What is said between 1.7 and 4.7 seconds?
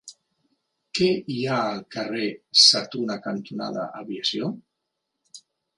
al carrer Sa Tuna cantonada Aviació?